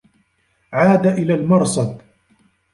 عاد 0.73 1.07
إلى 1.07 1.33
المرصد. 1.33 2.01